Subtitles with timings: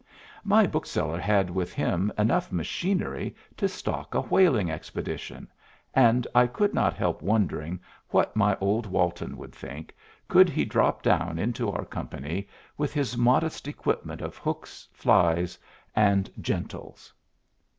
[0.43, 5.47] My bookseller had with him enough machinery to stock a whaling expedition,
[5.93, 9.95] and I could not help wondering what my old Walton would think,
[10.27, 12.47] could he drop down into our company
[12.79, 15.55] with his modest equipment of hooks, flies,
[15.95, 17.13] and gentles.